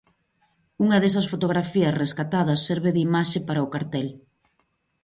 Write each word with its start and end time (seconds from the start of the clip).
Unha 0.83 0.97
desas 1.03 1.29
fotografías 1.31 1.97
rescatadas 2.03 2.63
serve 2.67 2.89
de 2.95 3.01
imaxe 3.07 3.39
para 3.47 3.65
o 3.65 3.71
cartel. 3.73 4.07